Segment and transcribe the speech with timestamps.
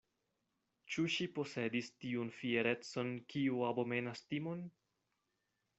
[0.93, 4.67] Ĉu ŝi posedis tiun fierecon, kiu abomenas timon?